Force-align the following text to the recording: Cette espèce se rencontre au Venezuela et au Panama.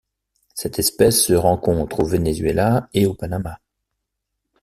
Cette 0.55 0.79
espèce 0.79 1.23
se 1.25 1.33
rencontre 1.33 1.99
au 1.99 2.05
Venezuela 2.07 2.89
et 2.95 3.05
au 3.05 3.13
Panama. 3.13 3.59